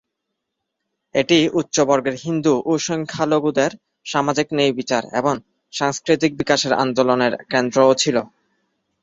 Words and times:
এটি 1.15 1.39
উচ্চ-বর্ণের 1.59 2.15
হিন্দু 2.23 2.53
ও 2.65 2.81
সংখ্যালঘুদের 2.87 3.71
সামাজিক 4.05 4.47
ন্যায়বিচার 4.51 5.03
এবং 5.19 5.35
সাংস্কৃতিক 5.73 6.31
বিকাশের 6.39 6.73
আন্দোলনের 6.83 7.33
কেন্দ্রও 7.51 7.93
ছিল। 7.93 8.17